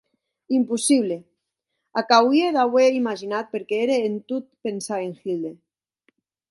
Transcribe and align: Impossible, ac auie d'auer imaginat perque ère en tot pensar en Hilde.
Impossible, 0.59 1.17
ac 2.03 2.15
auie 2.19 2.49
d'auer 2.57 2.99
imaginat 3.03 3.53
perque 3.53 3.83
ère 3.85 4.01
en 4.07 4.17
tot 4.31 4.47
pensar 4.67 5.01
en 5.09 5.13
Hilde. 5.21 5.55